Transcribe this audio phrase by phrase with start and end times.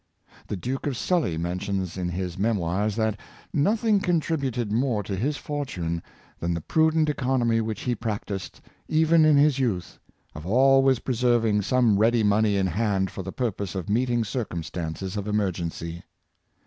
[0.47, 3.19] The Duke of Sully mentions, in his'' Memoirs," that
[3.53, 6.01] nothing contri buted more to his fortune
[6.39, 9.99] than the prudent economy which he practiced, even in his youth,
[10.33, 15.17] of always pre serving some ready money in hand for the purpose of meeting circumstances
[15.17, 16.01] of emergency.